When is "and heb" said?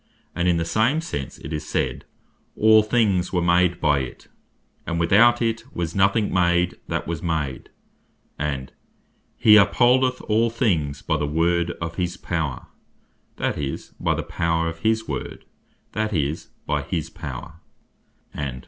8.39-8.71, 18.33-18.59